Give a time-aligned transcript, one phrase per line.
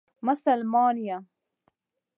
[0.27, 1.23] مسلمان یم.